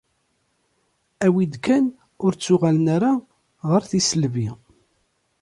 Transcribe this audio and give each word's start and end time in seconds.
Awi-d 1.25 1.53
kan 1.65 1.85
ur 2.23 2.31
ttuɣalen 2.35 2.87
ara 2.95 3.11
ɣer 3.69 3.81
tisselbi. 3.89 4.49